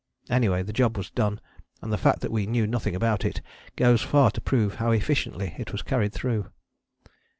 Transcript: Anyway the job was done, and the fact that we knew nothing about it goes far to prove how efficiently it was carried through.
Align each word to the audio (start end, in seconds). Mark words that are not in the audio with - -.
Anyway 0.31 0.63
the 0.63 0.73
job 0.73 0.97
was 0.97 1.11
done, 1.11 1.39
and 1.83 1.93
the 1.93 1.95
fact 1.99 2.21
that 2.21 2.31
we 2.31 2.47
knew 2.47 2.65
nothing 2.65 2.95
about 2.95 3.23
it 3.23 3.39
goes 3.75 4.01
far 4.01 4.31
to 4.31 4.41
prove 4.41 4.73
how 4.81 4.89
efficiently 4.89 5.53
it 5.59 5.71
was 5.71 5.83
carried 5.83 6.11
through. 6.11 6.47